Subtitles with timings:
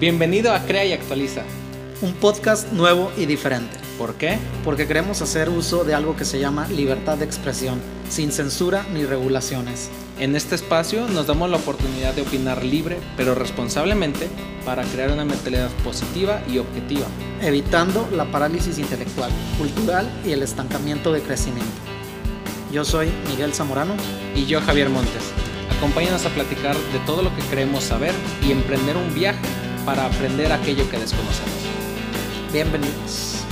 [0.00, 1.42] Bienvenido a Crea y Actualiza.
[2.02, 3.76] Un podcast nuevo y diferente.
[3.96, 4.38] ¿Por qué?
[4.64, 7.80] Porque queremos hacer uso de algo que se llama libertad de expresión,
[8.10, 9.90] sin censura ni regulaciones.
[10.18, 14.28] En este espacio nos damos la oportunidad de opinar libre, pero responsablemente,
[14.64, 17.06] para crear una mentalidad positiva y objetiva.
[17.40, 21.70] Evitando la parálisis intelectual, cultural y el estancamiento de crecimiento.
[22.72, 23.94] Yo soy Miguel Zamorano.
[24.34, 25.22] Y yo Javier Montes.
[25.78, 28.12] Acompáñanos a platicar de todo lo que queremos saber
[28.44, 29.38] y emprender un viaje
[29.84, 31.52] para aprender aquello que desconocemos.
[32.52, 33.44] Bienvenidos.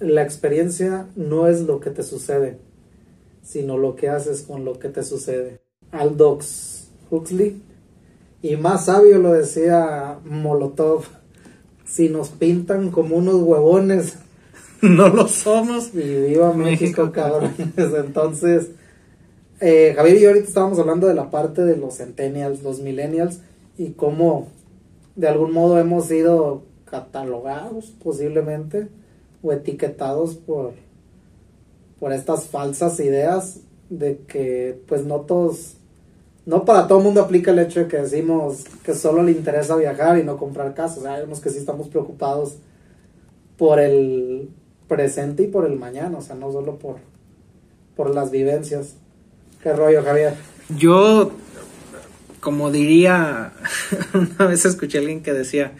[0.00, 2.58] La experiencia no es lo que te sucede,
[3.42, 5.60] sino lo que haces con lo que te sucede.
[5.92, 7.62] Aldous Huxley.
[8.42, 11.04] Y más sabio lo decía Molotov.
[11.84, 14.18] Si nos pintan como unos huevones,
[14.90, 15.94] no lo somos.
[15.94, 17.52] Y viva México, México, cabrones.
[17.76, 18.70] Entonces,
[19.60, 23.40] eh, Javier y yo ahorita estábamos hablando de la parte de los centennials, los millennials,
[23.78, 24.48] y cómo
[25.14, 28.88] de algún modo hemos sido catalogados posiblemente
[29.42, 30.72] o etiquetados por,
[31.98, 35.74] por estas falsas ideas de que pues no todos,
[36.44, 39.76] no para todo el mundo aplica el hecho de que decimos que solo le interesa
[39.76, 41.02] viajar y no comprar casas.
[41.02, 42.56] Sabemos que sí estamos preocupados
[43.56, 44.50] por el
[44.88, 46.96] presente y por el mañana, o sea, no solo por,
[47.96, 48.94] por las vivencias.
[49.62, 50.34] ¿Qué rollo, Javier?
[50.78, 51.32] Yo,
[52.40, 53.52] como diría,
[54.14, 55.72] una vez escuché a alguien que decía,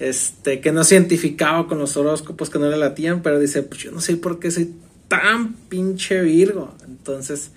[0.00, 3.80] este, que no se identificaba con los horóscopos, que no le latían, pero dice, pues
[3.82, 4.74] yo no sé por qué soy
[5.08, 6.74] tan pinche Virgo.
[6.86, 7.50] Entonces,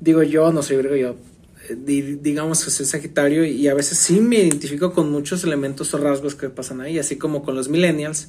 [0.00, 1.16] digo yo, no soy Virgo, yo
[1.68, 5.92] eh, di- digamos que soy Sagitario y a veces sí me identifico con muchos elementos
[5.94, 8.28] o rasgos que pasan ahí, así como con los millennials,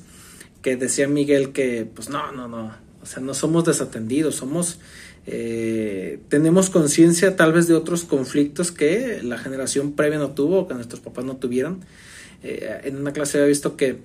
[0.62, 4.80] que decía Miguel que, pues no, no, no, o sea, no somos desatendidos, somos,
[5.26, 10.74] eh, tenemos conciencia tal vez de otros conflictos que la generación previa no tuvo que
[10.74, 11.80] nuestros papás no tuvieron.
[12.44, 14.00] Eh, en una clase había visto que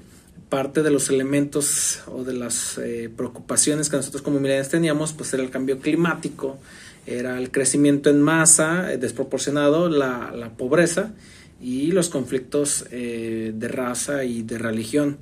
[0.48, 5.32] parte de los elementos o de las eh, preocupaciones que nosotros como millennials teníamos, pues
[5.34, 6.58] era el cambio climático,
[7.06, 11.12] era el crecimiento en masa eh, desproporcionado, la, la pobreza
[11.60, 15.16] y los conflictos eh, de raza y de religión.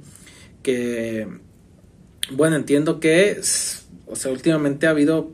[0.62, 1.26] Que,
[2.30, 3.40] bueno, entiendo que,
[4.06, 5.32] o sea, últimamente ha habido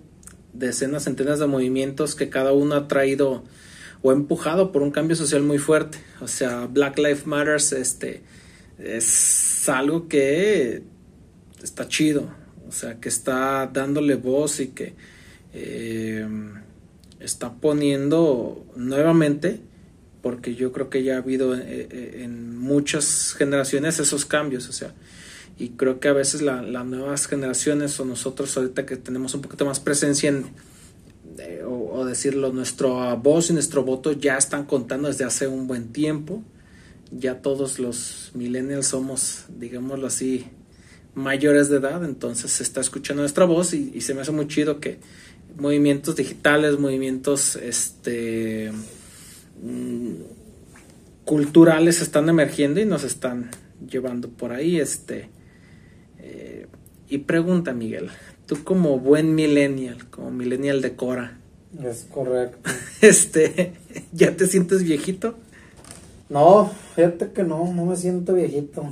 [0.53, 3.45] decenas, centenas de movimientos que cada uno ha traído
[4.03, 5.99] o empujado por un cambio social muy fuerte.
[6.21, 8.23] O sea, Black Lives Matters este,
[8.79, 10.83] es algo que
[11.63, 12.31] está chido,
[12.69, 14.95] o sea, que está dándole voz y que
[15.53, 16.27] eh,
[17.21, 19.61] está poniendo nuevamente,
[20.23, 24.73] porque yo creo que ya ha habido eh, eh, en muchas generaciones esos cambios, o
[24.73, 24.93] sea,
[25.59, 29.43] y creo que a veces la- las nuevas generaciones o nosotros ahorita que tenemos un
[29.43, 30.47] poquito más presencia en,
[31.39, 35.89] eh, o, decirlo, nuestra voz y nuestro voto ya están contando desde hace un buen
[35.93, 36.43] tiempo.
[37.11, 40.47] Ya todos los millennials somos, digámoslo así,
[41.15, 44.79] mayores de edad, entonces se está escuchando nuestra voz y, se me hace muy chido
[44.79, 44.99] que
[45.59, 48.71] movimientos digitales, movimientos este
[49.61, 50.13] mm,
[51.25, 53.51] culturales están emergiendo y nos están
[53.91, 54.79] llevando por ahí.
[54.79, 55.31] Este
[57.09, 58.11] y pregunta, Miguel,
[58.47, 61.39] tú como buen millennial, como millennial de Cora,
[61.83, 62.71] Es correcto.
[63.01, 63.73] este,
[64.13, 65.35] ¿ya te sientes viejito?
[66.29, 68.85] No, fíjate que no, no me siento viejito.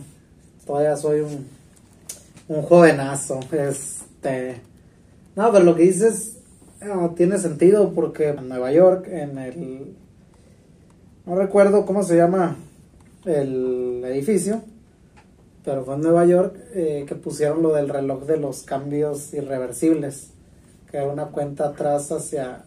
[0.67, 1.47] Todavía soy un,
[2.49, 3.41] un jovenazo.
[3.53, 4.61] Este.
[5.35, 6.39] No, pero lo que dices
[6.81, 9.95] ah, tiene sentido porque en Nueva York, en el.
[11.27, 12.57] No recuerdo cómo se llama
[13.25, 14.63] el edificio,
[15.67, 20.29] pero fue en Nueva York eh, que pusieron lo del reloj de los cambios irreversibles,
[20.89, 22.63] que era una cuenta atrás hacia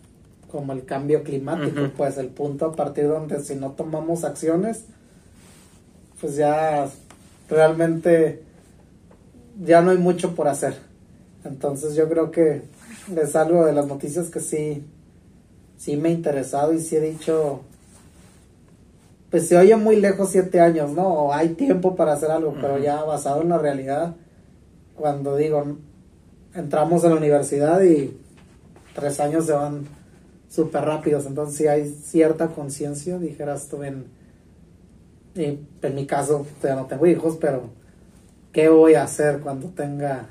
[0.51, 4.83] como el cambio climático, pues el punto a partir donde si no tomamos acciones,
[6.19, 6.89] pues ya
[7.49, 8.43] realmente
[9.63, 10.75] ya no hay mucho por hacer.
[11.45, 12.63] Entonces yo creo que
[13.15, 14.83] es algo de las noticias que sí,
[15.77, 17.61] sí me ha interesado y sí he dicho,
[19.29, 21.07] pues se oye muy lejos siete años, ¿no?
[21.07, 24.15] O hay tiempo para hacer algo, pero ya basado en la realidad,
[24.95, 25.77] cuando digo,
[26.53, 28.17] entramos a la universidad y
[28.95, 29.85] tres años se van
[30.49, 34.05] súper rápidos, entonces sí hay cierta conciencia, dijeras tú en,
[35.35, 37.69] y en mi caso, ya no tengo hijos, pero
[38.51, 40.27] ¿qué voy a hacer cuando tenga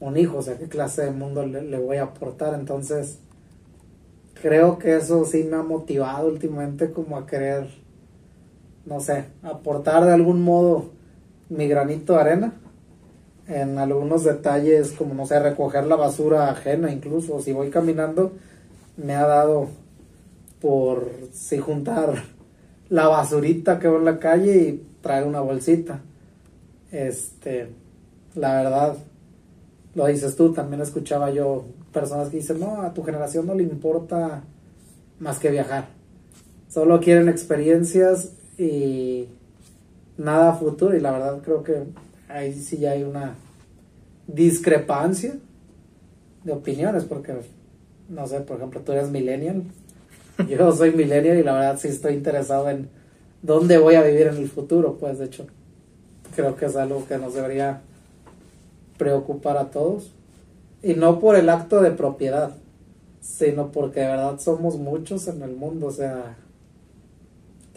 [0.00, 0.38] un hijo?
[0.38, 2.54] O sea, ¿qué clase de mundo le, le voy a aportar?
[2.54, 3.18] Entonces,
[4.40, 7.68] creo que eso sí me ha motivado últimamente como a querer,
[8.88, 10.90] no sé, aportar de algún modo
[11.48, 12.52] mi granito de arena
[13.48, 18.32] en algunos detalles, como no sé, recoger la basura ajena incluso, si voy caminando,
[18.96, 19.68] me ha dado
[20.60, 22.24] por si juntar
[22.90, 26.00] la basurita que va en la calle y traer una bolsita.
[26.92, 27.68] Este,
[28.34, 28.96] la verdad,
[29.94, 33.62] lo dices tú, también escuchaba yo personas que dicen, no, a tu generación no le
[33.62, 34.42] importa
[35.20, 35.86] más que viajar.
[36.68, 39.28] Solo quieren experiencias y
[40.18, 40.96] nada futuro.
[40.96, 41.84] Y la verdad creo que
[42.28, 43.36] ahí sí hay una
[44.26, 45.36] discrepancia
[46.44, 47.34] de opiniones, porque,
[48.08, 49.62] no sé, por ejemplo, tú eres millennial,
[50.48, 52.88] yo soy millennial y la verdad sí estoy interesado en
[53.42, 55.46] dónde voy a vivir en el futuro, pues de hecho,
[56.34, 57.80] creo que es algo que nos debería
[58.98, 60.12] preocupar a todos.
[60.82, 62.52] Y no por el acto de propiedad,
[63.20, 66.36] sino porque de verdad somos muchos en el mundo, o sea,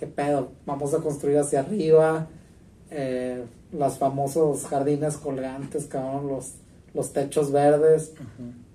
[0.01, 0.49] ¿qué pedo?
[0.65, 2.27] Vamos a construir hacia arriba,
[2.89, 6.55] eh, los famosos jardines colgantes, cabrón, los,
[6.95, 8.11] los techos verdes,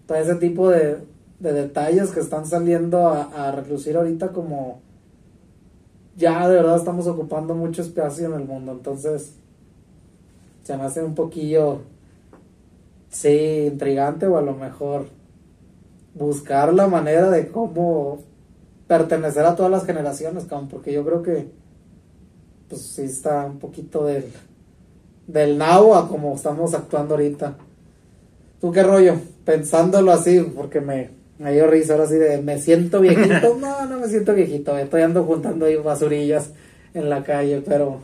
[0.06, 0.98] todo ese tipo de,
[1.40, 4.78] de, detalles que están saliendo a, a, relucir ahorita como
[6.16, 9.32] ya de verdad estamos ocupando mucho espacio en el mundo, entonces
[10.62, 11.80] se me hace un poquillo,
[13.10, 15.06] sí, intrigante o a lo mejor
[16.14, 18.20] buscar la manera de cómo
[18.86, 21.46] pertenecer a todas las generaciones, cabrón, porque yo creo que
[22.68, 24.24] pues sí está un poquito del,
[25.26, 27.56] del now a como estamos actuando ahorita.
[28.60, 29.16] ¿Tú qué rollo?
[29.44, 33.56] Pensándolo así, porque me, me dio risa ahora así de, me siento viejito.
[33.60, 36.50] no, no me siento viejito, estoy ando juntando ahí basurillas
[36.94, 38.00] en la calle, pero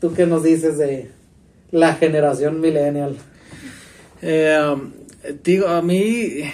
[0.00, 1.10] ¿tú qué nos dices de
[1.70, 3.16] la generación millennial?
[4.22, 4.92] Eh, um,
[5.42, 6.44] digo, a mí,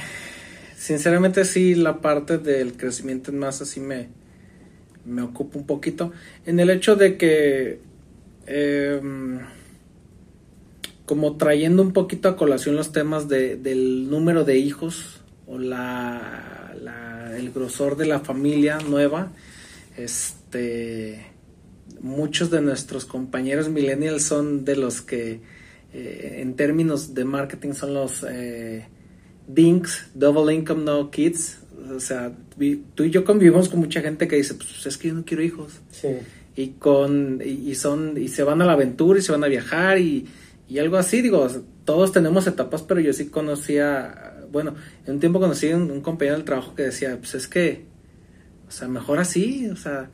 [0.78, 4.08] sinceramente sí, la parte del crecimiento en masa sí me,
[5.04, 6.12] me ocupa un poquito.
[6.46, 7.80] En el hecho de que...
[8.46, 9.00] Eh,
[11.04, 16.74] como trayendo un poquito a colación los temas de, del número de hijos o la,
[16.80, 19.32] la, el grosor de la familia nueva.
[19.96, 21.26] Este,
[22.00, 25.40] muchos de nuestros compañeros millennials son de los que
[25.94, 28.86] eh, en términos de marketing son los eh,
[29.48, 31.58] DINKs, Double Income No Kids.
[31.94, 32.32] O sea,
[32.94, 35.42] tú y yo convivimos con mucha gente que dice, pues es que yo no quiero
[35.42, 35.72] hijos.
[35.90, 36.08] Sí.
[36.54, 39.48] Y, con, y, y son, y se van a la aventura y se van a
[39.48, 40.26] viajar y
[40.68, 41.48] y algo así, digo,
[41.86, 44.74] todos tenemos etapas, pero yo sí conocía, bueno,
[45.06, 47.86] en un tiempo conocí un, un compañero del trabajo que decía, pues es que,
[48.68, 50.10] o sea, mejor así, o sea,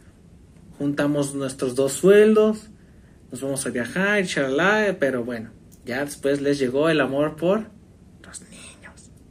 [0.79, 2.69] juntamos nuestros dos sueldos,
[3.33, 5.51] nos vamos a viajar, charla, pero bueno,
[5.85, 7.67] ya después les llegó el amor por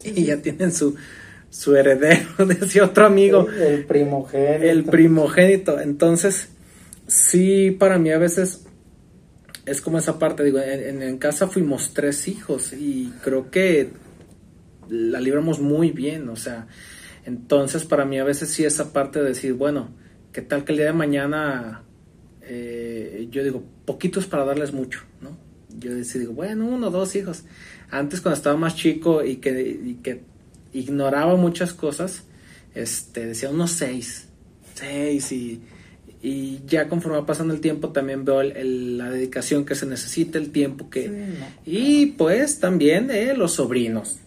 [0.16, 0.96] y ya tienen su,
[1.50, 3.48] su heredero, decía otro amigo.
[3.50, 4.64] El, el primogénito.
[4.64, 6.50] El primogénito, entonces,
[7.08, 8.66] sí, para mí a veces
[9.66, 13.92] es como esa parte, digo, en, en, casa fuimos tres hijos y creo que
[14.90, 16.68] la libramos muy bien, o sea,
[17.26, 19.90] entonces para mí a veces sí esa parte de decir, bueno,
[20.34, 21.84] ¿qué tal que el día de mañana,
[22.42, 25.38] eh, yo digo, poquitos para darles mucho, ¿no?
[25.80, 27.44] Yo digo, bueno, uno, dos hijos.
[27.90, 30.22] Antes cuando estaba más chico y que, y que
[30.74, 32.24] ignoraba muchas cosas,
[32.74, 34.28] este, decía unos seis,
[34.76, 35.62] seis y
[36.26, 39.86] y ya conforme va pasando el tiempo también veo el, el, la dedicación que se
[39.86, 41.04] necesita, el tiempo que...
[41.04, 41.46] Sí, no.
[41.66, 44.20] Y pues también eh, los sobrinos.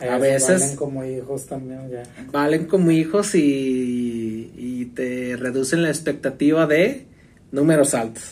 [0.00, 2.02] A veces Valen como hijos también ya.
[2.32, 7.06] valen como hijos y, y te reducen la expectativa de
[7.52, 8.24] números altos.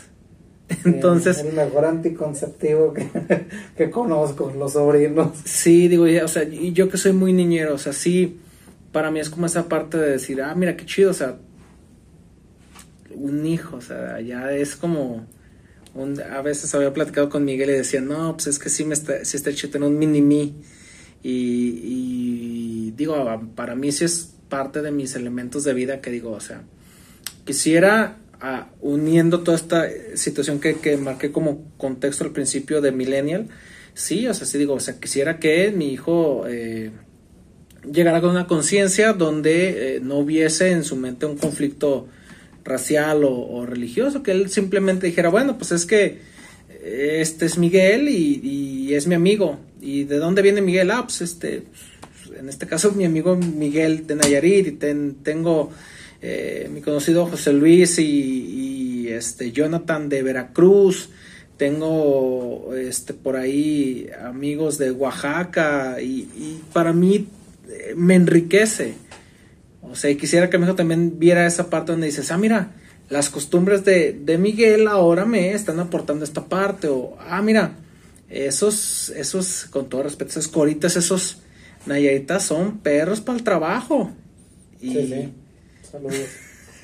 [0.85, 1.39] Entonces...
[1.39, 3.09] el mejor anticonceptivo que,
[3.77, 5.33] que conozco, los sobrinos.
[5.45, 8.41] Sí, digo, ya, o sea, y yo que soy muy niñero, o sea, sí,
[8.93, 11.37] para mí es como esa parte de decir, ah, mira qué chido, o sea,
[13.15, 15.27] un hijo, o sea, ya es como...
[15.95, 18.93] Un, a veces había platicado con Miguel y decía, no, pues es que sí me
[18.93, 20.55] está, sí está hecho tener un mini mí.
[21.23, 23.17] Y, y, digo,
[23.55, 26.63] para mí sí es parte de mis elementos de vida que digo, o sea,
[27.45, 28.19] quisiera,
[28.81, 33.49] uniendo toda esta situación que, que marqué como contexto al principio de Millennial,
[33.95, 36.91] sí, o sea, sí digo, o sea, quisiera que mi hijo eh,
[37.91, 42.07] llegara con una conciencia donde eh, no hubiese en su mente un conflicto
[42.65, 46.19] racial o, religioso, que él simplemente dijera, bueno, pues es que
[46.85, 49.59] este es Miguel y, es mi amigo.
[49.81, 50.91] ¿Y de dónde viene Miguel?
[50.91, 51.65] Ah, pues este,
[52.37, 55.71] en este caso mi amigo Miguel de Nayarit y ten, tengo
[56.23, 61.11] eh, mi conocido José Luis y, este Jonathan de Veracruz.
[61.57, 67.29] Tengo este por ahí amigos de Oaxaca y, para mí
[67.69, 68.95] eh, me enriquece
[69.91, 72.71] o sea, quisiera que mi hijo también viera esa parte donde dices, ah, mira,
[73.09, 76.89] las costumbres de, de Miguel ahora me están aportando esta parte.
[76.89, 77.77] O, ah, mira,
[78.29, 81.39] esos, esos, con todo respeto, esas coritas, esos
[81.87, 84.11] nayaritas son perros para el trabajo.
[84.81, 85.33] Sí, sí.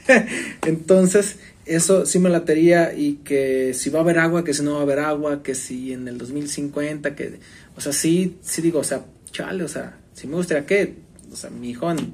[0.67, 4.73] Entonces, eso sí me latería y que si va a haber agua, que si no
[4.75, 7.39] va a haber agua, que si en el 2050, que,
[7.77, 10.95] o sea, sí, sí digo, o sea, chale, o sea, sí me gustaría que,
[11.33, 12.13] o sea, mi hijo en,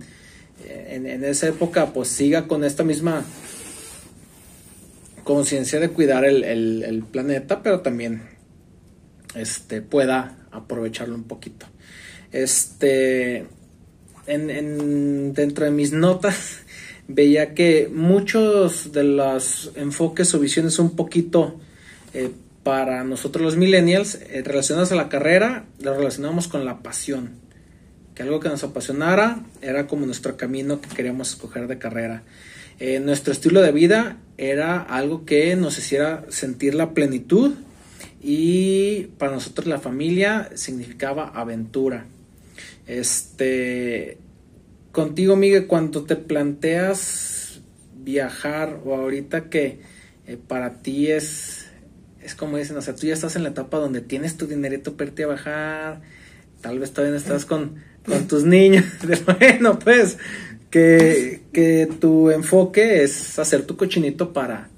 [0.68, 3.24] en, en esa época pues siga con esta misma
[5.24, 8.22] conciencia de cuidar el, el- el planeta, pero también
[9.34, 11.66] este, pueda aprovecharlo un poquito.
[12.32, 13.46] Este,
[14.26, 16.60] en, en- dentro de mis notas
[17.08, 21.58] veía que muchos de los enfoques o visiones un poquito
[22.14, 22.30] eh,
[22.62, 27.30] para nosotros los millennials eh, relacionados a la carrera, lo relacionamos con la pasión.
[28.14, 32.22] Que algo que nos apasionara era como nuestro camino que queríamos escoger de carrera.
[32.78, 37.54] Eh, nuestro estilo de vida era algo que nos hiciera sentir la plenitud
[38.20, 42.06] y para nosotros la familia significaba aventura.
[42.86, 44.18] Este,
[44.92, 47.60] contigo, Miguel, cuando te planteas
[47.96, 49.80] viajar o ahorita que
[50.26, 51.66] eh, para ti es,
[52.22, 54.96] es como dicen, o sea, tú ya estás en la etapa donde tienes tu dinerito
[54.96, 56.00] para irte a bajar,
[56.60, 57.76] tal vez todavía estás con,
[58.06, 58.84] con tus niños,
[59.38, 60.18] bueno, pues,
[60.70, 64.68] que, que tu enfoque es hacer tu cochinito para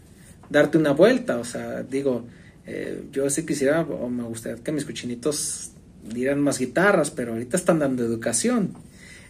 [0.49, 2.27] darte una vuelta, o sea, digo,
[2.67, 5.73] eh, yo sí quisiera o me gustaría que mis cochinitos
[6.05, 8.75] dieran más guitarras, pero ahorita están dando educación.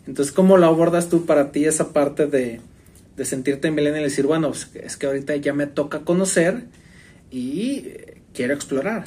[0.07, 2.61] Entonces, ¿cómo lo abordas tú para ti esa parte de,
[3.17, 6.65] de sentirte en Belén y decir, bueno, es que ahorita ya me toca conocer
[7.31, 9.05] y eh, quiero explorar?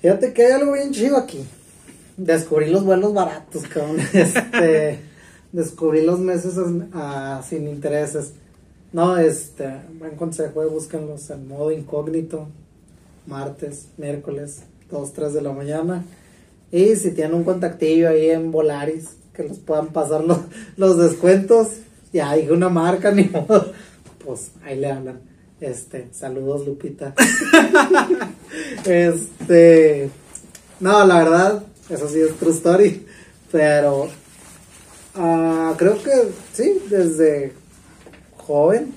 [0.00, 1.44] Fíjate que hay algo bien chido aquí.
[2.16, 3.96] Descubrí los vuelos baratos, cabrón.
[4.12, 5.00] Este,
[5.52, 6.54] descubrí los meses
[7.48, 8.32] sin intereses.
[8.92, 12.48] No, este, buen consejo, eh, búsquenlos en modo incógnito.
[13.26, 16.04] Martes, miércoles, 2, 3 de la mañana.
[16.70, 20.38] Y si tienen un contactillo ahí en Volaris, que los puedan pasar los,
[20.76, 21.68] los descuentos.
[22.12, 23.72] Ya hay una marca, ni modo.
[24.24, 25.20] Pues ahí le hablan.
[25.60, 27.14] Este, saludos Lupita.
[28.84, 30.10] este,
[30.80, 33.06] no, la verdad, eso sí es true story.
[33.50, 34.08] Pero
[35.14, 36.10] ah, creo que
[36.52, 37.52] sí, desde
[38.36, 38.92] joven,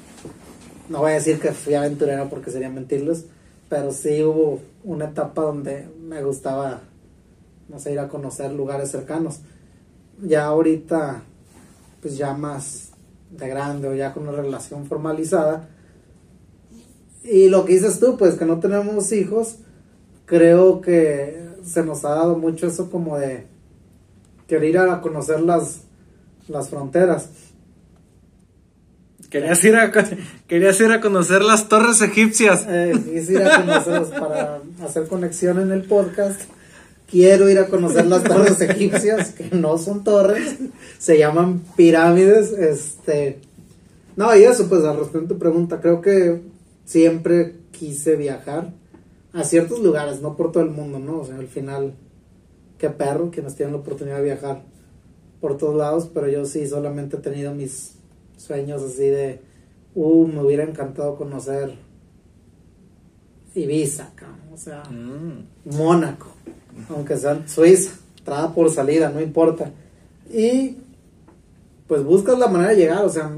[0.89, 3.25] no voy a decir que fui aventurero porque sería mentirles,
[3.69, 6.81] pero sí hubo una etapa donde me gustaba,
[7.69, 9.39] no sé, ir a conocer lugares cercanos.
[10.21, 11.23] Ya ahorita,
[12.01, 12.91] pues ya más
[13.31, 15.69] de grande o ya con una relación formalizada.
[17.23, 19.57] Y lo que dices tú, pues que no tenemos hijos,
[20.25, 23.47] creo que se nos ha dado mucho eso como de
[24.47, 25.81] querer ir a conocer las,
[26.47, 27.29] las fronteras.
[29.29, 29.91] Querías ir, a,
[30.47, 32.65] querías ir a conocer las torres egipcias.
[32.67, 36.41] Eh, ir a conocerlos para hacer conexión en el podcast.
[37.09, 40.57] Quiero ir a conocer las torres egipcias, que no son torres,
[40.99, 42.51] se llaman pirámides.
[42.51, 43.39] Este,
[44.15, 46.41] no, y eso, pues, al respecto de tu pregunta, creo que
[46.85, 48.73] siempre quise viajar
[49.33, 51.19] a ciertos lugares, no por todo el mundo, ¿no?
[51.19, 51.93] O sea, al final,
[52.77, 54.63] qué perro quienes tienen la oportunidad de viajar
[55.39, 57.93] por todos lados, pero yo sí solamente he tenido mis
[58.37, 59.39] sueños así de,
[59.95, 61.75] uh, me hubiera encantado conocer
[63.55, 64.11] Ibiza,
[64.53, 65.75] o sea, Mm.
[65.77, 66.27] Mónaco,
[66.89, 69.71] aunque sea Suiza, entrada por salida, no importa.
[70.31, 70.77] Y
[71.87, 73.31] pues buscas la manera de llegar, o sea,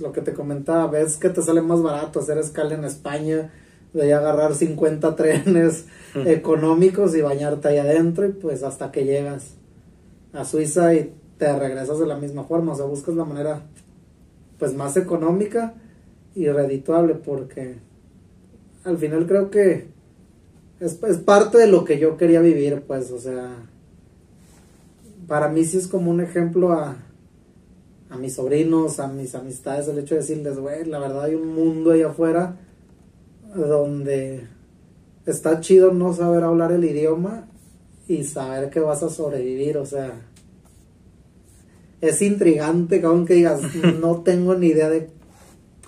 [0.00, 3.50] lo que te comentaba, ves que te sale más barato hacer escala en España,
[3.92, 9.54] de ahí agarrar 50 trenes económicos y bañarte ahí adentro y pues hasta que llegas
[10.32, 13.62] a Suiza y te regresas de la misma forma, o sea, buscas la manera
[14.58, 15.74] pues más económica
[16.34, 17.76] y redituable porque
[18.84, 19.88] al final creo que
[20.80, 23.56] es, es parte de lo que yo quería vivir, pues, o sea,
[25.26, 26.96] para mí sí es como un ejemplo a,
[28.10, 31.54] a mis sobrinos, a mis amistades, el hecho de decirles, güey, la verdad hay un
[31.54, 32.56] mundo ahí afuera
[33.54, 34.46] donde
[35.24, 37.48] está chido no saber hablar el idioma
[38.06, 40.12] y saber que vas a sobrevivir, o sea,
[42.00, 43.60] es intrigante, cabrón, que digas,
[44.00, 45.08] no tengo ni idea de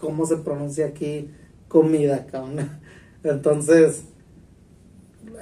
[0.00, 1.30] cómo se pronuncia aquí
[1.68, 2.80] comida, cabrón.
[3.22, 4.02] Entonces,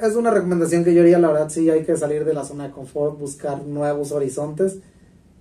[0.00, 2.64] es una recomendación que yo haría, la verdad, sí hay que salir de la zona
[2.64, 4.78] de confort, buscar nuevos horizontes.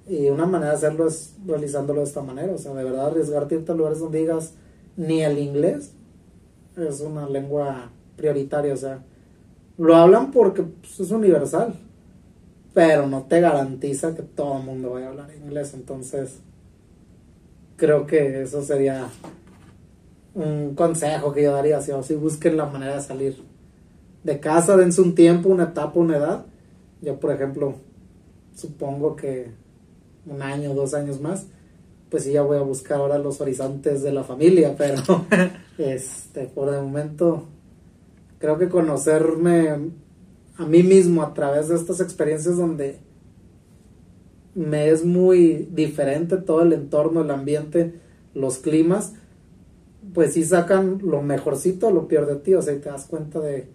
[0.08, 3.64] Y una manera de hacerlo es realizándolo de esta manera, o sea, de verdad arriesgarte
[3.68, 4.54] a lugares donde digas
[4.98, 5.92] ni el inglés
[6.78, 9.04] es una lengua prioritaria, o sea,
[9.78, 11.76] lo hablan porque pues, es universal,
[12.74, 16.40] pero no te garantiza que todo el mundo vaya a hablar inglés, entonces
[17.78, 19.08] creo que eso sería
[20.34, 23.55] un consejo que yo daría, si, si busquen la manera de salir
[24.26, 26.46] de casa, dense un tiempo, una etapa, una edad.
[27.02, 27.76] Yo, por ejemplo,
[28.56, 29.52] supongo que
[30.26, 31.46] un año, dos años más,
[32.10, 35.04] pues sí, ya voy a buscar ahora los horizontes de la familia, pero
[35.78, 37.44] este, por el momento,
[38.40, 39.70] creo que conocerme
[40.58, 42.98] a mí mismo a través de estas experiencias donde
[44.56, 47.94] me es muy diferente todo el entorno, el ambiente,
[48.34, 49.14] los climas,
[50.16, 53.40] pues sí sacan lo mejorcito lo peor de ti, o sea, y te das cuenta
[53.40, 53.75] de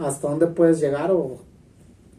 [0.00, 1.38] hasta dónde puedes llegar o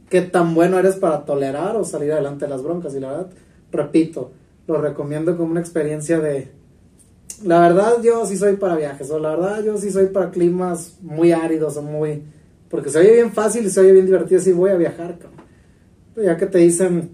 [0.09, 2.93] qué tan bueno eres para tolerar o salir adelante de las broncas.
[2.95, 3.27] Y la verdad,
[3.71, 4.31] repito,
[4.67, 6.51] lo recomiendo como una experiencia de...
[7.43, 10.97] La verdad yo sí soy para viajes, o la verdad yo sí soy para climas
[11.01, 12.23] muy áridos o muy...
[12.69, 15.17] Porque se oye bien fácil y se oye bien divertido, sí voy a viajar,
[16.13, 17.11] Pero ya que te dicen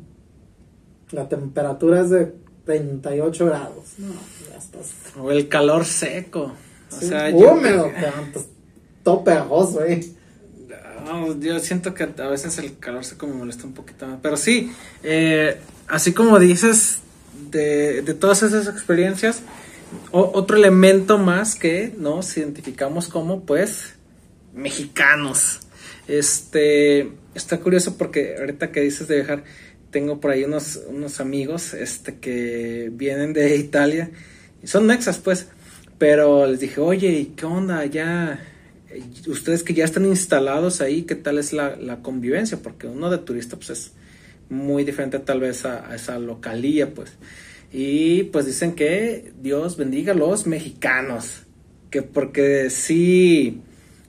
[1.11, 2.33] la temperatura es de
[2.65, 4.13] 38 grados, no,
[4.51, 4.91] ya estás...
[5.17, 6.51] O el calor seco.
[6.91, 8.41] O sea, húmedo, yo...
[9.03, 10.16] todo pegajoso, eh.
[11.39, 14.19] Yo siento que a veces el calor seco me molesta un poquito más.
[14.21, 14.71] Pero sí,
[15.03, 16.99] eh, así como dices,
[17.51, 19.41] de, todas esas experiencias,
[20.11, 23.93] otro elemento más que nos identificamos como, pues,
[24.53, 25.59] mexicanos.
[26.07, 29.43] Este, está curioso porque ahorita que dices de viajar,
[29.91, 34.11] tengo por ahí unos, unos amigos, este, que vienen de Italia,
[34.61, 35.47] y son mexas, pues,
[35.97, 37.85] pero les dije, oye, ¿qué onda?
[37.85, 38.39] Ya,
[39.27, 42.59] ustedes que ya están instalados ahí, ¿qué tal es la, la convivencia?
[42.61, 43.91] Porque uno de turista, pues, es
[44.49, 47.11] muy diferente tal vez a, esa localía, pues.
[47.71, 51.43] Y pues dicen que Dios bendiga a los mexicanos,
[51.89, 53.61] que porque sí,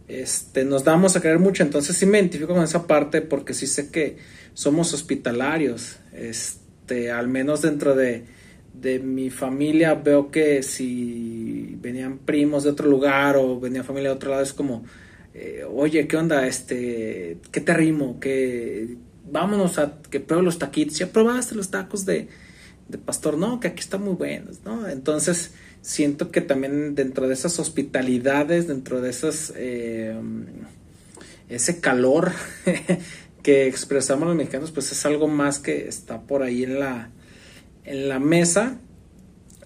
[0.06, 3.66] este, nos damos a creer mucho, entonces sí me identifico con esa parte porque sí
[3.66, 4.16] sé que
[4.54, 8.24] somos hospitalarios, este, al menos dentro de,
[8.80, 14.16] de mi familia veo que si venían primos de otro lugar o venía familia de
[14.16, 14.84] otro lado es como,
[15.34, 16.46] eh, oye, ¿qué onda?
[16.46, 18.18] Este, ¿qué te rimo?
[18.20, 18.96] ¿Qué,
[19.30, 20.98] vámonos a que pruebe los taquitos.
[20.98, 22.28] ¿Ya probaste los tacos de,
[23.04, 23.36] pastor?
[23.36, 24.88] No, que aquí están muy buenos, ¿no?
[24.88, 30.14] Entonces, siento que también dentro de esas hospitalidades, dentro de esas, eh,
[31.48, 32.32] ese calor
[33.42, 37.10] que expresamos los mexicanos, pues es algo más que está por ahí en la,
[37.88, 38.78] en la mesa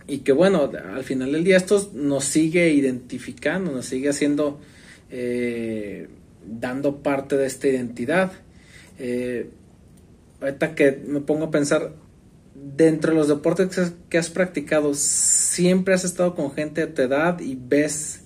[0.07, 4.61] y que bueno, al final del día esto nos sigue identificando, nos sigue haciendo,
[5.11, 6.09] eh,
[6.47, 8.33] dando parte de esta identidad.
[8.99, 9.51] Eh,
[10.41, 11.95] ahorita que me pongo a pensar,
[12.55, 17.41] dentro de los deportes que has, practicado, ¿siempre has estado con gente de tu edad
[17.41, 18.21] y ves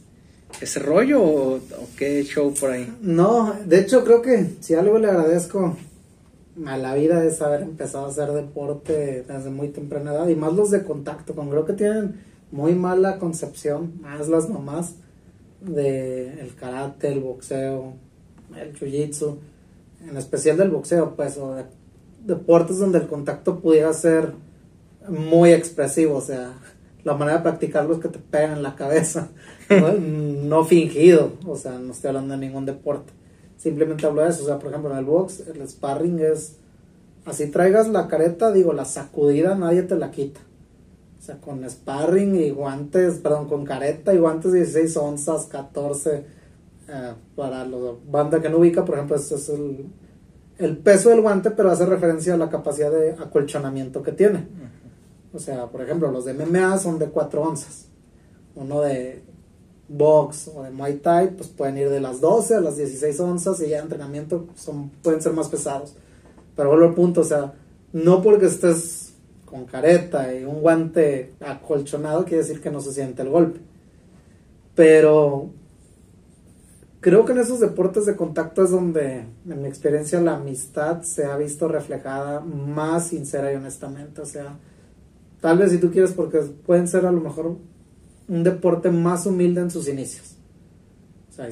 [0.61, 1.61] ese rollo o,
[1.97, 2.93] qué show por ahí?
[3.01, 5.77] No, de hecho creo que si algo le agradezco
[6.65, 10.55] a la vida es haber empezado a hacer deporte desde muy temprana edad y más
[10.55, 14.95] los de contacto, con creo que tienen muy mala concepción, más las mamás
[15.61, 17.95] de el karate, el boxeo,
[18.57, 19.37] el jiu-jitsu
[20.09, 21.65] en especial del boxeo, pues, o de
[22.25, 24.33] deportes donde el contacto pudiera ser
[25.09, 26.55] muy expresivo, o sea,
[27.05, 29.29] la manera de practicarlo es que te pegan en la cabeza,
[30.01, 30.65] ¿no?
[30.65, 33.13] fingido, o sea, no estoy hablando de ningún deporte,
[33.57, 36.57] simplemente hablo de eso, o sea, por ejemplo, en el box, el sparring es,
[37.25, 40.41] así traigas la careta, digo, la sacudida nadie te la quita,
[41.19, 46.25] o sea, con sparring y guantes, perdón, con careta y guantes de 16 onzas, 14,
[46.89, 47.77] eh, para la
[48.09, 49.87] banda que no ubica, por ejemplo, este es el,
[50.59, 54.47] el, peso del guante, pero hace referencia a la capacidad de acolchonamiento que tiene.
[55.35, 57.87] O sea, por ejemplo, los de MMA son de 4 onzas.
[58.55, 59.23] Uno de
[59.89, 63.61] box o de Muay Thai, pues pueden ir de las 12 a las 16 onzas
[63.61, 65.95] y ya entrenamiento son, pueden ser más pesados.
[66.55, 67.55] Pero vuelvo al punto, o sea,
[67.93, 73.23] no porque estés con careta y un guante acolchonado quiere decir que no se siente
[73.23, 73.61] el golpe.
[74.75, 75.51] Pero
[77.01, 81.25] creo que en esos deportes de contacto es donde, en mi experiencia, la amistad se
[81.25, 84.21] ha visto reflejada más sincera y honestamente.
[84.21, 84.59] O sea,
[85.41, 87.57] tal vez si tú quieres, porque pueden ser a lo mejor
[88.29, 90.37] un deporte más humilde en sus inicios.
[91.31, 91.49] O sea,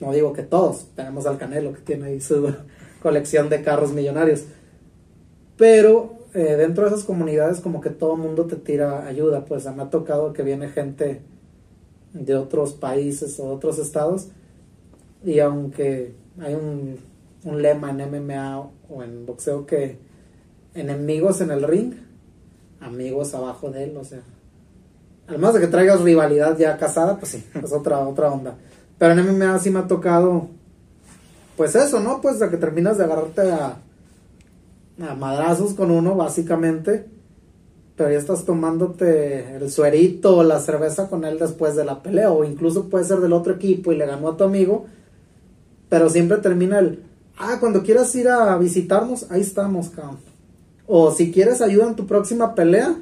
[0.00, 2.54] no digo que todos, tenemos al Canelo que tiene ahí su
[3.02, 4.44] colección de carros millonarios.
[5.56, 9.82] Pero eh, dentro de esas comunidades como que todo mundo te tira ayuda, pues me
[9.82, 11.22] ha tocado que viene gente
[12.12, 14.28] de otros países o otros estados
[15.24, 16.98] y aunque hay un,
[17.44, 19.98] lema en MMA o en boxeo que
[20.74, 21.94] enemigos en el ring,
[22.80, 24.22] amigos abajo de él, o sea.
[25.28, 28.56] Además de que traigas rivalidad ya casada, pues sí, es otra, otra onda.
[28.98, 30.48] Pero en MMA sí me ha tocado,
[31.56, 32.20] pues eso, ¿no?
[32.20, 33.76] Pues a que terminas de agarrarte a,
[35.08, 37.06] a madrazos con uno, básicamente.
[37.96, 42.30] Pero ya estás tomándote el suerito o la cerveza con él después de la pelea.
[42.32, 44.86] O incluso puede ser del otro equipo y le ganó a tu amigo
[45.88, 47.02] pero siempre termina el,
[47.38, 50.18] ah, cuando quieras ir a visitarnos, ahí estamos, cabrón.
[50.86, 52.96] O si quieres ayuda en tu próxima pelea,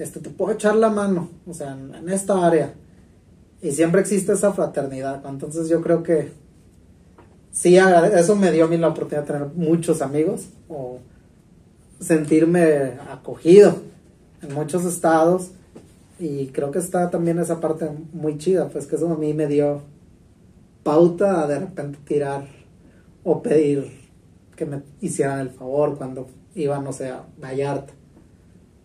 [0.00, 2.72] este, te puedo echar la mano, o sea, en, esta área.
[3.62, 6.32] Y siempre existe esa fraternidad, entonces yo creo que
[7.52, 10.98] sí, eso me dio a mí la oportunidad de tener muchos amigos o
[12.00, 13.76] sentirme acogido
[14.40, 15.50] en muchos estados
[16.18, 19.46] y creo que está también esa parte muy chida, pues que eso a mí me
[19.46, 19.82] dio
[20.82, 22.46] pauta a de repente tirar
[23.24, 23.90] o pedir
[24.56, 27.92] que me hicieran el favor cuando iba, no sé, a Vallarta,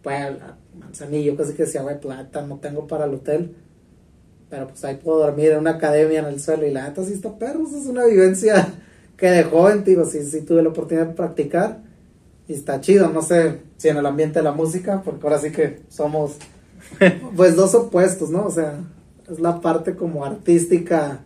[0.01, 3.55] Puebla, Manzanillo, casi que decía, güey, la neta no tengo para el hotel,
[4.49, 6.65] pero pues ahí puedo dormir en una academia en el suelo.
[6.65, 8.67] Y la neta sí está perro, eso es una vivencia
[9.17, 11.79] que de joven, digo, sí, sí tuve la oportunidad de practicar.
[12.47, 15.51] Y está chido, no sé si en el ambiente de la música, porque ahora sí
[15.51, 16.33] que somos
[17.35, 18.45] pues dos opuestos, ¿no?
[18.45, 18.79] O sea,
[19.29, 21.19] es la parte como artística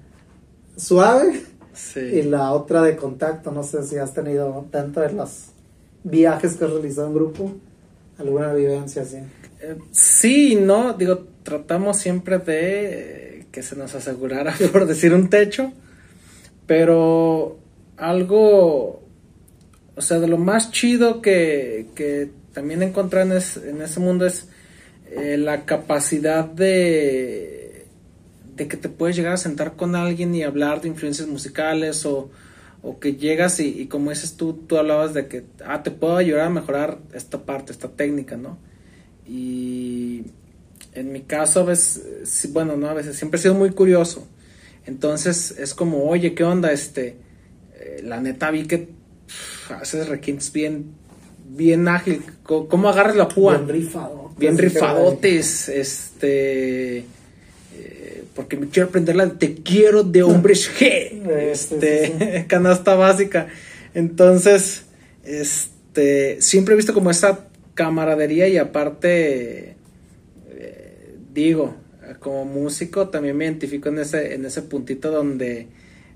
[0.78, 2.00] suave Sí.
[2.00, 5.46] y la otra de contacto, no sé si has tenido dentro de los
[6.04, 7.52] viajes que has realizado en grupo,
[8.20, 9.18] alguna vivencia así.
[9.62, 15.30] Eh, sí, no, digo, tratamos siempre de eh, que se nos asegurara, por decir un
[15.30, 15.72] techo,
[16.68, 17.58] pero
[17.98, 19.04] algo,
[19.96, 24.48] o sea, de lo más chido que, que también encontré en ese mundo es
[25.12, 27.86] eh, la capacidad de,
[28.56, 32.30] de que te puedes llegar a sentar con alguien y hablar de influencias musicales o,
[32.82, 36.16] o que llegas y, y como dices tú, tú hablabas de que, ah, te puedo
[36.18, 38.58] ayudar a mejorar esta parte, esta técnica, ¿no?
[39.28, 40.24] Y
[40.94, 44.28] en mi caso, a veces, bueno, no, a veces siempre he sido muy curioso.
[44.86, 46.72] Entonces es como, oye, ¿qué onda?
[46.72, 47.18] Este,
[47.76, 48.78] eh, la neta vi que
[49.28, 50.86] pff, haces requintes bien,
[51.50, 52.24] bien ágil.
[52.44, 53.58] Co- ¿Cómo agarras la púa?
[53.58, 54.32] Bien rifado.
[54.38, 57.06] bien rifadotes, este,
[57.80, 62.96] eh, porque me quiero aprender la te quiero de hombres G, este, sí, sí, canasta
[62.96, 63.48] básica.
[63.94, 64.86] Entonces,
[65.24, 69.76] este, siempre he visto como esa camaradería y aparte,
[70.50, 71.76] eh, digo,
[72.20, 75.68] como músico también me identifico en ese, en ese puntito donde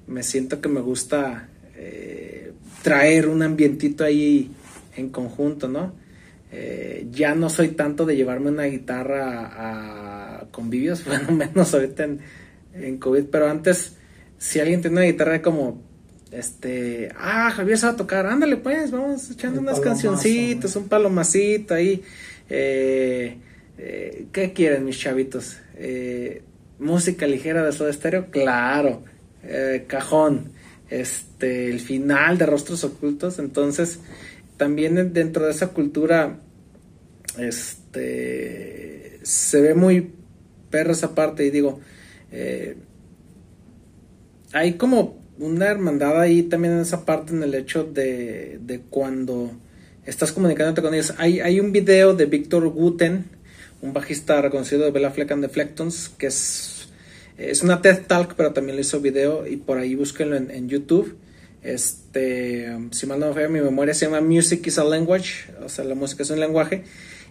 [0.08, 4.52] me siento que me gusta eh, traer un ambientito ahí
[4.96, 5.94] en conjunto, ¿no?
[6.52, 10.13] Eh, ya no soy tanto de llevarme una guitarra a, a
[10.54, 12.20] convivios, bueno, menos ahorita en,
[12.74, 13.98] en COVID, pero antes,
[14.38, 15.82] si alguien tiene una guitarra como,
[16.32, 20.88] este, ah, Javier se va a tocar, ándale pues, vamos echando Un unas cancioncitas, un
[20.88, 22.02] palomacito ahí,
[22.50, 23.38] eh,
[23.78, 25.58] eh, ¿qué quieren mis chavitos?
[25.76, 26.42] Eh,
[26.80, 29.04] música ligera de Soda Stereo, claro,
[29.88, 30.52] cajón,
[30.90, 34.00] este, el final de Rostros Ocultos, entonces
[34.58, 36.40] también en- dentro de esa cultura
[37.38, 40.14] este se ve muy
[40.74, 41.80] perra esa parte y digo
[42.32, 42.76] eh,
[44.54, 49.52] hay como una hermandad ahí también en esa parte en el hecho de, de cuando
[50.08, 53.26] estás comunicándote con ellos hay, hay un video de Víctor Guten
[53.84, 56.90] un bajista reconocido de Bella Fleck and the Flectons que es
[57.38, 60.70] es una TED Talk pero también lo hizo video y por ahí búsquenlo en, en
[60.70, 61.16] YouTube
[61.64, 65.70] este, si mal no me falla mi memoria, se llama Music is a Language, o
[65.70, 66.84] sea, la música es un lenguaje.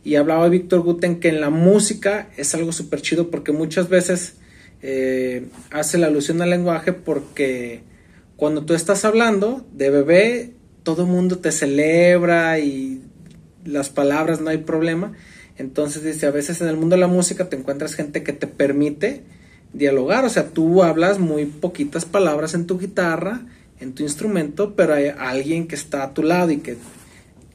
[0.04, 4.34] Y hablaba Víctor Guten que en la música es algo súper chido porque muchas veces
[4.82, 7.82] eh, hace la alusión al lenguaje porque
[8.36, 13.00] cuando tú estás hablando de bebé, todo el mundo te celebra y
[13.64, 15.12] las palabras no hay problema.
[15.56, 18.48] Entonces dice, a veces en el mundo de la música te encuentras gente que te
[18.48, 19.22] permite
[19.72, 23.46] dialogar, o sea, tú hablas muy poquitas palabras en tu guitarra,
[23.80, 26.76] en tu instrumento, pero hay alguien que está a tu lado y que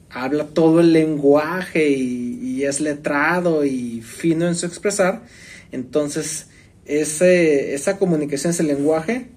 [0.09, 5.23] habla todo el lenguaje y, y es letrado y fino en su expresar.
[5.71, 6.47] Entonces,
[6.85, 9.27] ese, esa comunicación, ese lenguaje,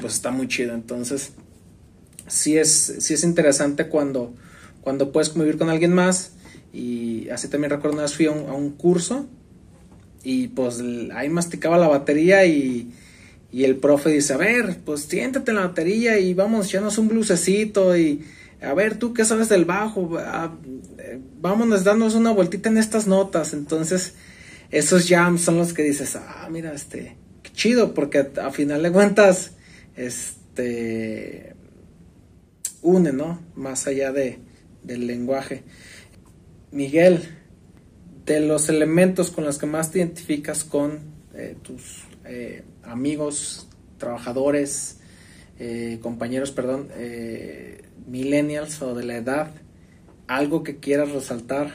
[0.00, 0.74] pues está muy chido.
[0.74, 1.32] Entonces,
[2.26, 4.34] sí es, sí es interesante cuando,
[4.80, 6.32] cuando puedes convivir con alguien más.
[6.72, 9.26] Y así también recuerdo una vez fui a un, a un curso
[10.22, 10.82] y pues
[11.14, 12.90] ahí masticaba la batería y,
[13.52, 17.08] y el profe dice, a ver, pues siéntate en la batería y vamos, echarnos un
[17.08, 18.24] blusecito y
[18.62, 20.56] a ver, tú qué sabes del bajo, Ah,
[20.98, 23.52] eh, vámonos, darnos una vueltita en estas notas.
[23.52, 24.14] Entonces,
[24.70, 28.82] esos jams son los que dices, ah, mira, este, qué chido, porque a, a final
[28.82, 29.52] de cuentas,
[29.94, 31.54] este,
[32.82, 33.40] une, ¿no?
[33.54, 34.38] Más allá de,
[34.82, 35.62] del lenguaje.
[36.72, 37.22] Miguel,
[38.24, 40.98] de los elementos con los que más te identificas con
[41.34, 44.98] eh, tus eh, amigos, trabajadores,
[46.02, 49.50] compañeros, perdón, eh, millennials o de la edad,
[50.26, 51.72] algo que quieras resaltar.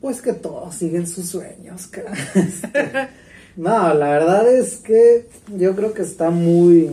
[0.00, 1.88] Pues que todos siguen sus sueños.
[2.34, 3.08] Este,
[3.56, 6.90] No, la verdad es que yo creo que está muy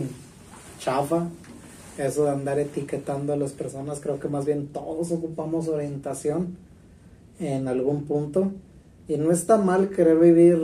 [0.78, 1.28] chafa
[1.98, 4.00] eso de andar etiquetando a las personas.
[4.00, 6.56] Creo que más bien todos ocupamos orientación
[7.38, 8.52] en algún punto.
[9.06, 10.58] Y no está mal querer vivir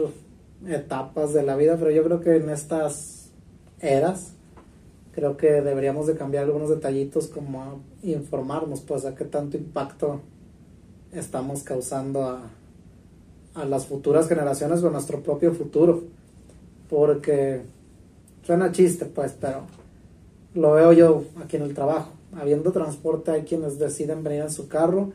[0.67, 3.29] etapas de la vida, pero yo creo que en estas
[3.81, 4.33] eras
[5.13, 10.21] creo que deberíamos de cambiar algunos detallitos como informarnos pues a qué tanto impacto
[11.13, 12.43] estamos causando a,
[13.55, 16.03] a las futuras generaciones o a nuestro propio futuro.
[16.89, 17.63] Porque
[18.45, 19.63] suena chiste, pues, pero
[20.55, 22.11] lo veo yo aquí en el trabajo.
[22.33, 25.13] Habiendo transporte hay quienes deciden venir en su carro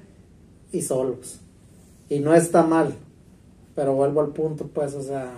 [0.71, 1.39] y solos.
[2.09, 2.93] Y no está mal,
[3.73, 5.31] pero vuelvo al punto, pues, o sea,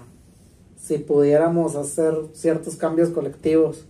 [0.79, 3.85] si pudiéramos hacer ciertos cambios colectivos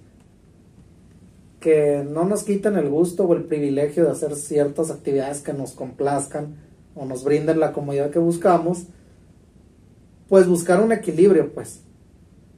[1.59, 5.71] que no nos quiten el gusto o el privilegio de hacer ciertas actividades que nos
[5.71, 6.55] complazcan
[6.95, 8.83] o nos brinden la comodidad que buscamos,
[10.29, 11.81] pues buscar un equilibrio, pues.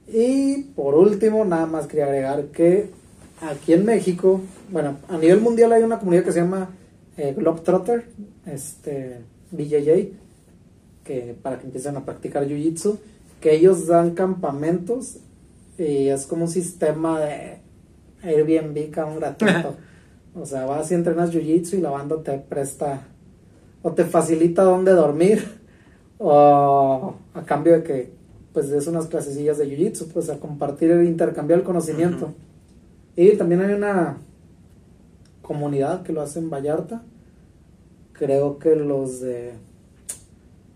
[0.08, 2.90] Y por último, nada más quería agregar que
[3.40, 6.70] aquí en México, bueno, a nivel mundial hay una comunidad que se llama
[7.16, 8.06] eh, Globetrotter,
[8.46, 9.18] este,
[9.50, 10.12] BJJ,
[11.04, 12.98] que para que empiecen a practicar Jiu-Jitsu,
[13.40, 15.16] que ellos dan campamentos
[15.78, 17.58] y es como un sistema de
[18.22, 19.76] Airbnb un gratuito.
[20.34, 23.02] o sea, vas y entrenas Jiu-Jitsu y la banda te presta
[23.82, 25.44] o te facilita dónde dormir
[26.18, 28.20] o a cambio de que
[28.52, 32.34] pues des unas clasecillas de jiu-jitsu, pues a compartir e intercambiar el conocimiento.
[33.14, 34.18] Y también hay una
[35.40, 37.02] comunidad que lo hace en Vallarta.
[38.12, 39.52] Creo que los de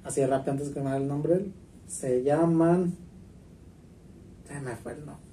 [0.04, 1.46] así rápido antes que me dé el nombre,
[1.88, 2.94] se llaman
[4.46, 5.24] se me fue el nombre.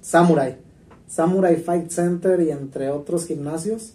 [0.00, 0.65] Samurai.
[1.08, 3.94] Samurai Fight Center y entre otros gimnasios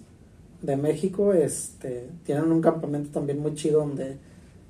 [0.61, 4.17] de México, este, tienen un campamento también muy chido donde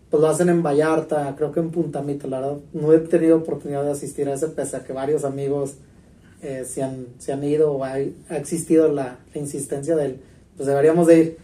[0.09, 3.37] pues lo hacen en Vallarta, creo que en Punta Mita, la verdad, no he tenido
[3.37, 5.75] oportunidad de asistir a ese, pese a que varios amigos
[6.41, 10.21] eh, se, han, se han ido o ha, existido la, insistencia de él,
[10.57, 11.37] pues deberíamos de ir.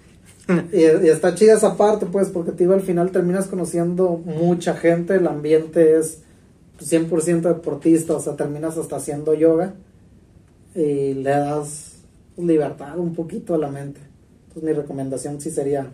[0.74, 5.28] y, está chida esa parte, pues, porque te al final terminas conociendo mucha gente, el
[5.28, 6.20] ambiente es
[6.82, 9.76] 100% deportista, o sea, terminas hasta haciendo yoga
[10.78, 12.04] y le das
[12.38, 14.00] libertad un poquito a la mente.
[14.44, 15.92] Entonces mi recomendación sí sería,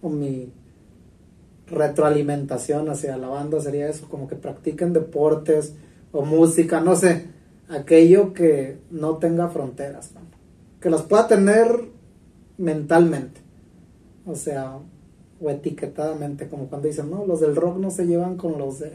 [0.00, 0.52] o mi
[1.66, 5.74] retroalimentación hacia la banda sería eso, como que practiquen deportes
[6.12, 7.26] o música, no sé,
[7.68, 10.12] aquello que no tenga fronteras,
[10.80, 11.66] que las pueda tener
[12.58, 13.40] mentalmente,
[14.24, 14.78] o sea,
[15.40, 18.92] o etiquetadamente, como cuando dicen, no, los del rock no se llevan con los de,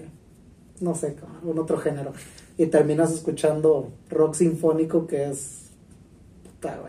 [0.80, 2.14] no sé, con algún otro género,
[2.62, 5.70] y terminas escuchando rock sinfónico que es,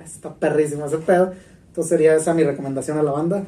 [0.04, 1.32] está perrísimo ese pedo,
[1.68, 3.46] entonces sería esa mi recomendación a la banda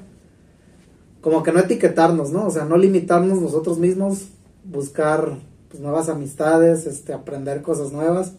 [1.24, 2.46] como que no etiquetarnos, ¿no?
[2.46, 4.28] O sea, no limitarnos nosotros mismos,
[4.62, 5.38] buscar
[5.70, 8.32] pues, nuevas amistades, este, aprender cosas nuevas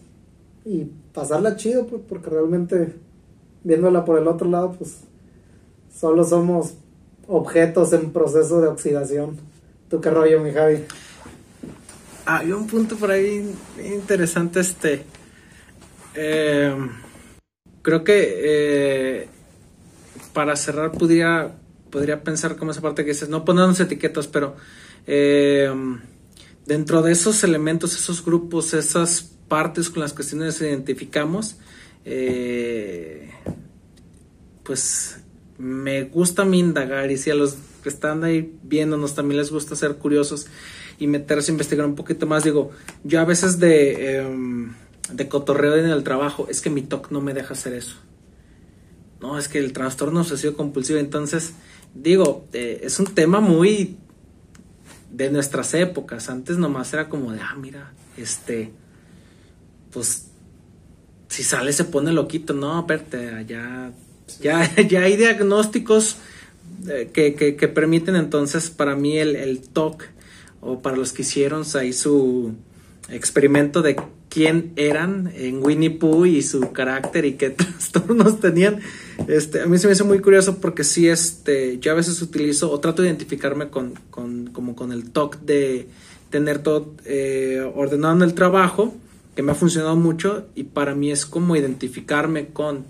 [0.64, 2.94] y pasarla chido, pues, porque realmente
[3.64, 4.98] viéndola por el otro lado, pues
[5.92, 6.76] solo somos
[7.28, 9.38] objetos en proceso de oxidación.
[9.90, 10.84] ¿Tú qué rollo, mi Javi?
[12.28, 15.06] Hay un punto por ahí interesante, este.
[16.16, 16.76] Eh,
[17.84, 19.28] creo que eh,
[20.34, 21.56] para cerrar pudiera
[21.92, 24.56] podría pensar como esa parte que dices, no ponernos etiquetas, pero
[25.06, 25.72] eh,
[26.66, 31.58] dentro de esos elementos, esos grupos, esas partes con las que nos identificamos,
[34.64, 35.20] pues
[35.58, 39.52] me gusta a mí indagar y si a los que están ahí viéndonos también les
[39.52, 40.48] gusta ser curiosos
[40.98, 42.72] y meterse a investigar un poquito más, digo,
[43.04, 44.74] yo a veces de, em,
[45.12, 47.96] de cotorreo en el trabajo, es que mi TOC no me deja hacer eso.
[49.22, 51.54] No, es que el trastorno obsesivo compulsivo, entonces
[51.94, 53.98] digo, eh, es un tema muy
[55.12, 56.30] de nuestras épocas.
[56.30, 58.72] Antes nomás era como de, ah, mira, este,
[59.92, 60.28] pues,
[61.30, 62.54] si sale se pone loquito.
[62.54, 63.92] No, espérate, ya,
[64.42, 66.18] ya, ya hay diagnósticos
[66.90, 70.04] eh, que, que, que, permiten entonces para mí el, el TOC
[70.66, 72.54] o para los que hicieron ahí su
[73.10, 73.96] experimento de
[74.30, 78.80] quién eran en Winnie Pooh y su carácter y qué trastornos tenían.
[79.28, 82.72] Este, a mí se me hizo muy curioso porque sí, este, yo a veces utilizo
[82.72, 85.88] o trato de identificarme con, con como con el TOC de
[86.32, 88.96] tener todo eh, ordenado en el trabajo,
[89.36, 92.86] que me ha funcionado mucho y para mí es como identificarme con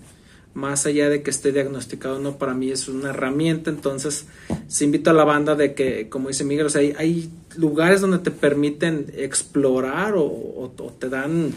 [0.56, 4.24] más allá de que esté diagnosticado no, para mí es una herramienta, entonces
[4.68, 8.18] se invito a la banda de que, como dice Miguel, o sea, hay, lugares donde
[8.18, 11.52] te permiten explorar o, te dan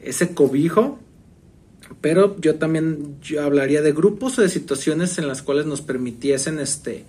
[0.00, 0.98] ese cobijo,
[2.00, 6.60] pero yo también yo hablaría de grupos o de situaciones en las cuales nos permitiesen
[6.60, 7.04] este,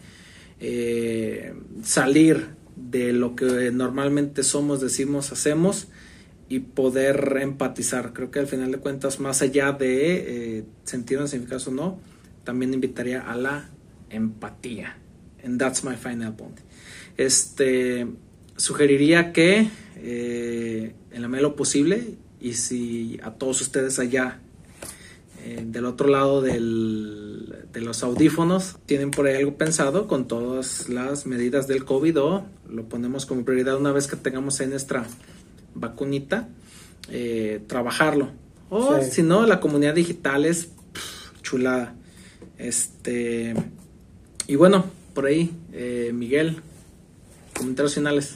[0.60, 5.88] eh, salir de lo que normalmente somos, decimos, hacemos
[6.50, 8.14] y poder empatizar.
[8.14, 12.00] Creo que al final de cuentas, más allá de eh, sentir un significado o no,
[12.44, 13.70] también invitaría a la
[14.10, 14.98] empatía.
[15.44, 16.60] And that's my final point.
[17.18, 18.08] Este,
[18.56, 24.40] sugeriría que eh, en la medida de lo posible, y si a todos ustedes allá
[25.44, 30.88] eh, del otro lado del, de los audífonos tienen por ahí algo pensado con todas
[30.90, 35.06] las medidas del COVID o lo ponemos como prioridad una vez que tengamos ahí nuestra
[35.80, 36.48] vacunita,
[37.10, 38.30] eh, trabajarlo.
[38.70, 39.12] O Sí.
[39.12, 41.96] si no, la comunidad digital es pff, chulada.
[42.58, 43.54] Este,
[44.48, 46.62] y bueno, por ahí, eh, Miguel,
[47.56, 48.36] comentarios finales.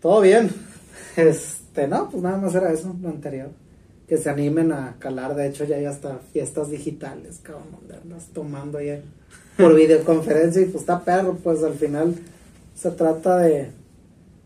[0.00, 0.50] Todo bien.
[1.16, 3.50] Este, no, pues nada más era eso, lo anterior.
[4.08, 8.28] Que se animen a calar, de hecho ya hay hasta fiestas digitales, cabrón, donde andas
[8.32, 9.02] tomando ahí
[9.58, 12.14] por videoconferencia y pues está perro, pues al final
[12.74, 13.70] se trata de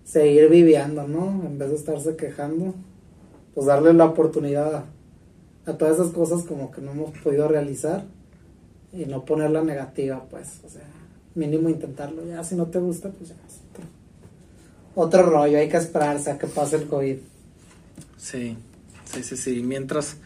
[0.06, 1.42] seguir viviendo, ¿no?
[1.44, 2.74] En vez de estarse quejando,
[3.54, 4.84] pues darle la oportunidad
[5.66, 8.04] a, todas esas cosas como que no hemos podido realizar
[8.92, 10.84] y no ponerla negativa, pues, o sea,
[11.34, 13.84] mínimo intentarlo, ya si no te gusta, pues ya es otro
[14.94, 17.16] otro rollo, hay que esperarse a que pase el COVID.
[18.16, 18.56] Sí,
[19.12, 19.62] sí, sí, sí.
[19.62, 20.16] Mientras,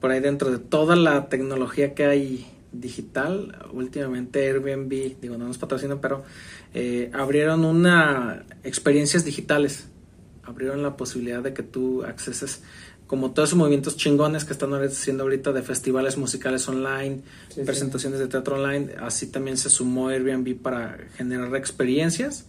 [0.00, 2.46] por ahí dentro de toda la tecnología que hay
[2.80, 6.24] digital, últimamente Airbnb, digo, no nos patrocina, pero
[6.74, 9.88] eh, abrieron una experiencias digitales.
[10.44, 12.62] Abrieron la posibilidad de que tú acceses
[13.06, 17.62] como todos esos movimientos chingones que están haciendo ahorita de festivales musicales online, Sí, sí.
[17.62, 22.46] presentaciones de teatro online, así también se sumó Airbnb para generar experiencias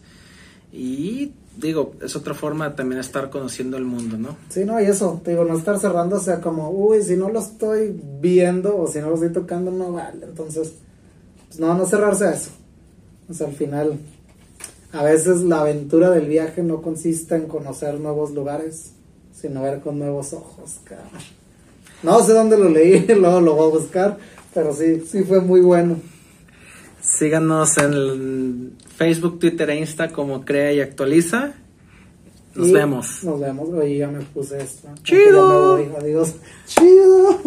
[0.71, 4.37] y digo, es otra forma de también estar conociendo el mundo, ¿no?
[4.49, 7.39] Sí, no, y eso, digo, no estar cerrando, o sea, como, uy, si no lo
[7.39, 10.25] estoy viendo o si no lo estoy tocando, no vale.
[10.25, 10.73] Entonces,
[11.47, 12.51] pues no, no cerrarse a eso.
[13.29, 13.97] O sea, al final,
[14.91, 18.91] a veces la aventura del viaje no consiste en conocer nuevos lugares,
[19.33, 21.07] sino ver con nuevos ojos, cabrón.
[22.03, 24.17] No sé dónde lo leí, luego lo voy a buscar,
[24.53, 25.97] pero sí, sí fue muy bueno.
[27.07, 31.53] Síganos en Facebook, Twitter e Insta como Crea y Actualiza.
[32.53, 33.23] Nos Y vemos.
[33.23, 34.89] Nos vemos, oye, ya me puse esto.
[35.03, 35.77] Chido.
[35.77, 36.35] Ya me voy, adiós.
[36.65, 37.39] Chido.